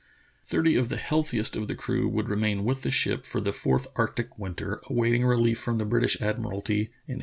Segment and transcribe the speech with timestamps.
[0.45, 3.85] Thirty of the healthiest of the crew would remain with the ship for the fourth
[3.95, 7.19] arctic winter, awaiting rehef from the British Admiralty in 1854.